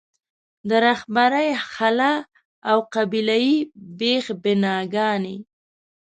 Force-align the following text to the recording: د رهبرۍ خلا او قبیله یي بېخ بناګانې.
د 0.69 0.71
رهبرۍ 0.85 1.49
خلا 1.73 2.13
او 2.69 2.77
قبیله 2.93 3.37
یي 3.45 3.55
بېخ 3.99 4.25
بناګانې. 4.43 5.37